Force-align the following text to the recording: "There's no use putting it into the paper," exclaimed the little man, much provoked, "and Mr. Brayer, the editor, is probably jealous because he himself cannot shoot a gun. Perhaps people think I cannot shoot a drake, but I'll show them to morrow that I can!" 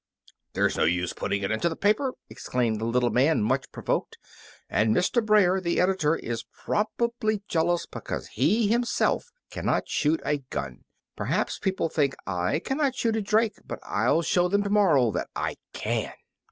"There's 0.53 0.77
no 0.77 0.83
use 0.83 1.13
putting 1.13 1.43
it 1.43 1.51
into 1.51 1.69
the 1.69 1.75
paper," 1.75 2.13
exclaimed 2.27 2.79
the 2.81 2.85
little 2.85 3.11
man, 3.11 3.43
much 3.43 3.71
provoked, 3.71 4.17
"and 4.67 4.95
Mr. 4.95 5.23
Brayer, 5.23 5.61
the 5.61 5.79
editor, 5.79 6.15
is 6.15 6.41
probably 6.51 7.43
jealous 7.47 7.85
because 7.85 8.29
he 8.29 8.67
himself 8.67 9.29
cannot 9.51 9.87
shoot 9.87 10.19
a 10.25 10.37
gun. 10.49 10.85
Perhaps 11.15 11.59
people 11.59 11.87
think 11.87 12.15
I 12.25 12.57
cannot 12.57 12.95
shoot 12.95 13.15
a 13.15 13.21
drake, 13.21 13.59
but 13.63 13.77
I'll 13.83 14.23
show 14.23 14.47
them 14.47 14.63
to 14.63 14.71
morrow 14.71 15.11
that 15.11 15.29
I 15.35 15.57
can!" 15.71 16.13